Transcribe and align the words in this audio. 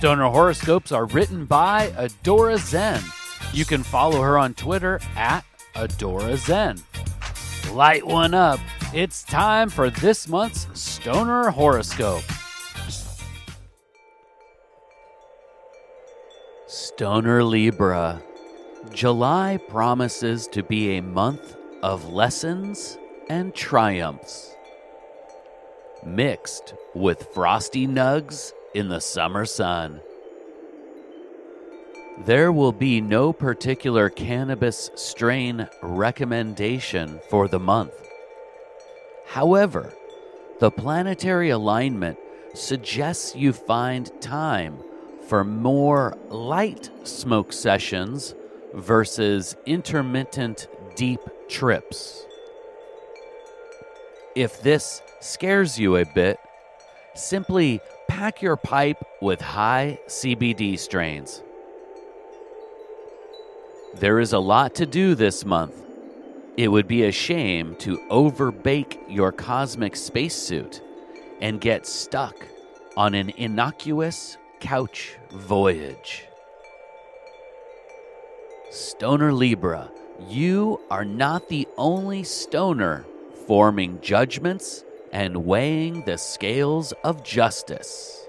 Stoner 0.00 0.30
horoscopes 0.30 0.92
are 0.92 1.04
written 1.04 1.44
by 1.44 1.88
Adora 1.88 2.56
Zen. 2.56 3.02
You 3.52 3.66
can 3.66 3.82
follow 3.82 4.22
her 4.22 4.38
on 4.38 4.54
Twitter 4.54 4.98
at 5.14 5.44
Adora 5.74 6.38
Zen. 6.38 6.82
Light 7.74 8.06
one 8.06 8.32
up. 8.32 8.60
It's 8.94 9.22
time 9.22 9.68
for 9.68 9.90
this 9.90 10.26
month's 10.26 10.66
Stoner 10.72 11.50
horoscope. 11.50 12.22
Stoner 16.66 17.44
Libra. 17.44 18.22
July 18.94 19.58
promises 19.68 20.46
to 20.46 20.62
be 20.62 20.96
a 20.96 21.02
month 21.02 21.56
of 21.82 22.08
lessons 22.08 22.96
and 23.28 23.54
triumphs, 23.54 24.56
mixed 26.06 26.72
with 26.94 27.28
frosty 27.34 27.86
nugs 27.86 28.54
in 28.74 28.88
the 28.88 29.00
summer 29.00 29.44
sun. 29.44 30.00
There 32.24 32.52
will 32.52 32.72
be 32.72 33.00
no 33.00 33.32
particular 33.32 34.10
cannabis 34.10 34.90
strain 34.94 35.68
recommendation 35.82 37.20
for 37.30 37.48
the 37.48 37.58
month. 37.60 37.94
However, 39.26 39.92
the 40.58 40.70
planetary 40.70 41.50
alignment 41.50 42.18
suggests 42.54 43.34
you 43.34 43.52
find 43.52 44.10
time 44.20 44.78
for 45.28 45.44
more 45.44 46.16
light 46.28 46.90
smoke 47.04 47.52
sessions 47.52 48.34
versus 48.74 49.56
intermittent 49.64 50.68
deep 50.94 51.20
trips. 51.48 52.26
If 54.34 54.62
this 54.62 55.00
scares 55.20 55.78
you 55.78 55.96
a 55.96 56.04
bit, 56.04 56.38
simply 57.14 57.80
pack 58.20 58.42
your 58.42 58.54
pipe 58.58 59.02
with 59.22 59.40
high 59.40 59.98
CBD 60.06 60.78
strains. 60.78 61.42
There 63.94 64.20
is 64.20 64.34
a 64.34 64.38
lot 64.38 64.74
to 64.74 64.84
do 64.84 65.14
this 65.14 65.46
month. 65.46 65.74
It 66.58 66.68
would 66.68 66.86
be 66.86 67.04
a 67.04 67.12
shame 67.12 67.76
to 67.76 67.98
overbake 68.10 69.00
your 69.08 69.32
cosmic 69.32 69.96
spacesuit 69.96 70.82
and 71.40 71.62
get 71.62 71.86
stuck 71.86 72.46
on 72.94 73.14
an 73.14 73.30
innocuous 73.38 74.36
couch 74.60 75.16
voyage. 75.30 76.26
Stoner 78.70 79.32
Libra, 79.32 79.90
you 80.28 80.78
are 80.90 81.06
not 81.06 81.48
the 81.48 81.66
only 81.78 82.24
stoner 82.24 83.06
forming 83.46 83.98
judgments 84.02 84.84
and 85.12 85.44
weighing 85.44 86.04
the 86.04 86.18
scales 86.18 86.92
of 87.04 87.24
justice. 87.24 88.26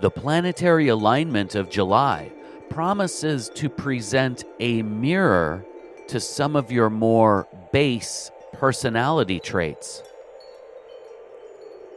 The 0.00 0.10
planetary 0.10 0.88
alignment 0.88 1.54
of 1.54 1.70
July 1.70 2.32
promises 2.70 3.50
to 3.56 3.68
present 3.68 4.44
a 4.60 4.82
mirror 4.82 5.64
to 6.08 6.20
some 6.20 6.54
of 6.54 6.70
your 6.70 6.90
more 6.90 7.48
base 7.72 8.30
personality 8.52 9.40
traits. 9.40 10.02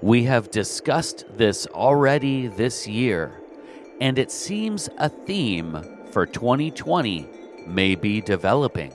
We 0.02 0.24
have 0.24 0.50
discussed 0.50 1.26
this 1.38 1.68
already 1.68 2.48
this 2.48 2.88
year, 2.88 3.40
and 4.00 4.18
it 4.18 4.32
seems 4.32 4.90
a 4.98 5.10
theme 5.10 5.80
for 6.12 6.26
2020 6.26 7.28
may 7.68 7.96
be 7.96 8.20
developing. 8.20 8.92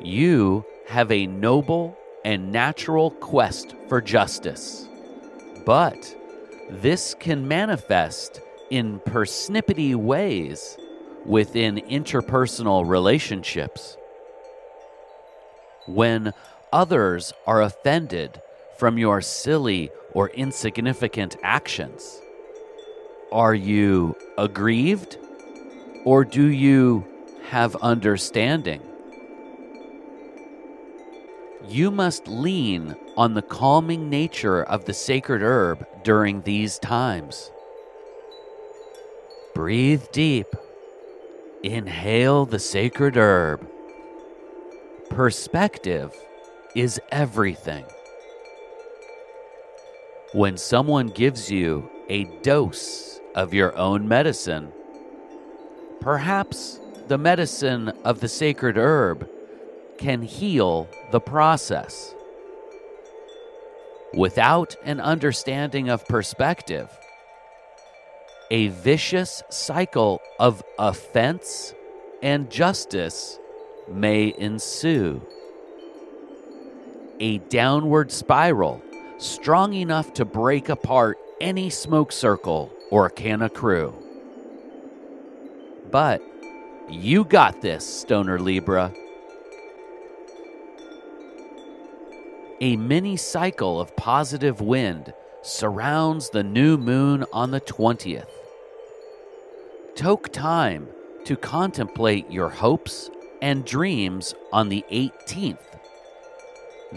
You 0.00 0.64
have 0.88 1.12
a 1.12 1.26
noble 1.26 1.96
and 2.24 2.50
natural 2.50 3.10
quest 3.10 3.74
for 3.88 4.00
justice, 4.00 4.88
but 5.66 6.16
this 6.70 7.14
can 7.20 7.46
manifest 7.46 8.40
in 8.70 8.98
persnippety 9.00 9.94
ways 9.94 10.78
within 11.26 11.76
interpersonal 11.76 12.88
relationships. 12.88 13.98
When 15.86 16.32
others 16.72 17.34
are 17.46 17.60
offended 17.60 18.40
from 18.78 18.96
your 18.96 19.20
silly 19.20 19.90
or 20.12 20.30
insignificant 20.30 21.36
actions, 21.42 22.22
are 23.30 23.54
you 23.54 24.16
aggrieved 24.38 25.18
or 26.06 26.24
do 26.24 26.46
you 26.46 27.06
have 27.50 27.76
understanding? 27.76 28.80
You 31.68 31.90
must 31.90 32.26
lean 32.26 32.96
on 33.14 33.34
the 33.34 33.42
calming 33.42 34.08
nature 34.08 34.62
of 34.62 34.86
the 34.86 34.94
sacred 34.94 35.42
herb 35.42 35.86
during 36.02 36.40
these 36.40 36.78
times. 36.78 37.52
Breathe 39.54 40.04
deep. 40.10 40.46
Inhale 41.62 42.46
the 42.46 42.58
sacred 42.58 43.18
herb. 43.18 43.68
Perspective 45.10 46.14
is 46.74 46.98
everything. 47.12 47.84
When 50.32 50.56
someone 50.56 51.08
gives 51.08 51.50
you 51.50 51.90
a 52.08 52.24
dose 52.40 53.20
of 53.34 53.52
your 53.52 53.76
own 53.76 54.08
medicine, 54.08 54.72
perhaps 56.00 56.80
the 57.08 57.18
medicine 57.18 57.88
of 58.04 58.20
the 58.20 58.28
sacred 58.28 58.78
herb 58.78 59.28
can 59.98 60.22
heal 60.22 60.88
the 61.10 61.20
process. 61.20 62.14
Without 64.14 64.74
an 64.84 65.00
understanding 65.00 65.90
of 65.90 66.06
perspective, 66.06 66.88
a 68.50 68.68
vicious 68.68 69.42
cycle 69.50 70.22
of 70.38 70.62
offense 70.78 71.74
and 72.22 72.50
justice 72.50 73.38
may 73.90 74.34
ensue. 74.38 75.20
A 77.20 77.38
downward 77.38 78.10
spiral 78.10 78.82
strong 79.18 79.74
enough 79.74 80.14
to 80.14 80.24
break 80.24 80.68
apart 80.68 81.18
any 81.40 81.68
smoke 81.68 82.12
circle 82.12 82.72
or 82.90 83.10
canna 83.10 83.50
crew. 83.50 83.94
But 85.90 86.22
you 86.88 87.24
got 87.24 87.60
this, 87.60 87.84
Stoner 87.84 88.38
Libra. 88.38 88.94
A 92.60 92.76
mini 92.76 93.16
cycle 93.16 93.80
of 93.80 93.94
positive 93.94 94.60
wind 94.60 95.14
surrounds 95.42 96.30
the 96.30 96.42
new 96.42 96.76
moon 96.76 97.24
on 97.32 97.52
the 97.52 97.60
20th. 97.60 98.26
Take 99.94 100.32
time 100.32 100.88
to 101.24 101.36
contemplate 101.36 102.28
your 102.32 102.48
hopes 102.48 103.10
and 103.40 103.64
dreams 103.64 104.34
on 104.52 104.70
the 104.70 104.84
18th. 104.90 105.78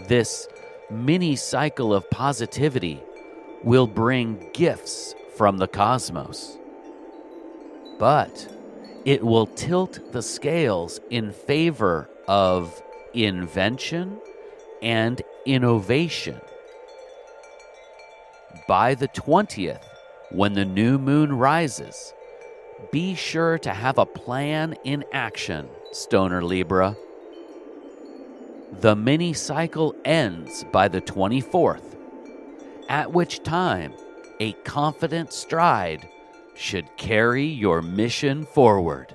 This 0.08 0.48
mini 0.90 1.36
cycle 1.36 1.94
of 1.94 2.10
positivity 2.10 3.00
will 3.62 3.86
bring 3.86 4.50
gifts 4.52 5.14
from 5.36 5.58
the 5.58 5.68
cosmos. 5.68 6.58
But 8.00 8.52
it 9.04 9.22
will 9.22 9.46
tilt 9.46 10.10
the 10.10 10.22
scales 10.22 10.98
in 11.08 11.30
favor 11.30 12.10
of 12.26 12.82
invention 13.14 14.18
and 14.82 15.22
innovation. 15.46 16.40
By 18.68 18.94
the 18.94 19.08
20th, 19.08 19.84
when 20.30 20.52
the 20.52 20.64
new 20.64 20.98
moon 20.98 21.32
rises, 21.32 22.12
be 22.90 23.14
sure 23.14 23.58
to 23.58 23.70
have 23.70 23.98
a 23.98 24.06
plan 24.06 24.74
in 24.84 25.04
action, 25.12 25.68
Stoner 25.92 26.42
Libra. 26.42 26.96
The 28.80 28.96
mini 28.96 29.32
cycle 29.32 29.94
ends 30.04 30.64
by 30.72 30.88
the 30.88 31.00
24th, 31.00 31.96
at 32.88 33.12
which 33.12 33.42
time 33.42 33.92
a 34.40 34.52
confident 34.64 35.32
stride 35.32 36.08
should 36.54 36.96
carry 36.96 37.44
your 37.46 37.82
mission 37.82 38.44
forward. 38.44 39.14